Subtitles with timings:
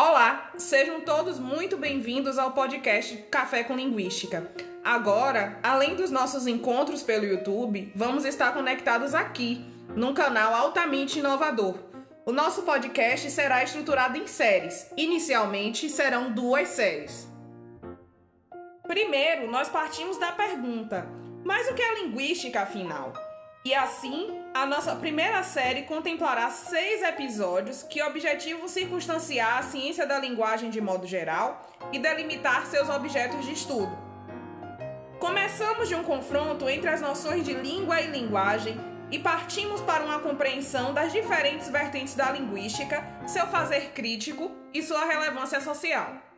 [0.00, 4.48] Olá, sejam todos muito bem-vindos ao podcast Café com Linguística.
[4.84, 9.60] Agora, além dos nossos encontros pelo YouTube, vamos estar conectados aqui,
[9.96, 11.74] num canal altamente inovador.
[12.24, 14.88] O nosso podcast será estruturado em séries.
[14.96, 17.26] Inicialmente, serão duas séries.
[18.86, 21.08] Primeiro, nós partimos da pergunta:
[21.42, 23.12] mas o que é linguística afinal?
[23.64, 30.18] E assim, a nossa primeira série contemplará seis episódios que objetivam circunstanciar a ciência da
[30.18, 33.96] linguagem de modo geral e delimitar seus objetos de estudo.
[35.18, 38.78] Começamos de um confronto entre as noções de língua e linguagem
[39.10, 45.04] e partimos para uma compreensão das diferentes vertentes da linguística, seu fazer crítico e sua
[45.04, 46.28] relevância social.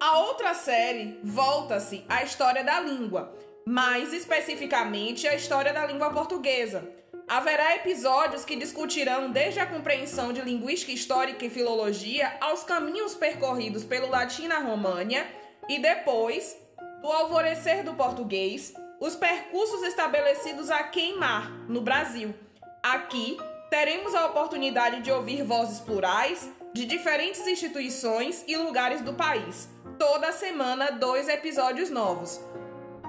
[0.00, 3.34] A outra série volta-se à história da língua,
[3.68, 6.88] mais especificamente a história da língua portuguesa.
[7.28, 13.84] Haverá episódios que discutirão desde a compreensão de linguística histórica e filologia aos caminhos percorridos
[13.84, 15.26] pelo latim na România
[15.68, 16.56] e depois,
[17.02, 22.34] do alvorecer do português, os percursos estabelecidos a queimar no Brasil.
[22.82, 23.36] Aqui
[23.68, 29.68] teremos a oportunidade de ouvir vozes plurais de diferentes instituições e lugares do país.
[29.98, 32.40] Toda semana, dois episódios novos.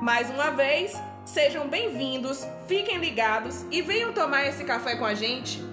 [0.01, 0.93] Mais uma vez,
[1.25, 5.68] sejam bem-vindos, fiquem ligados e venham tomar esse café com a gente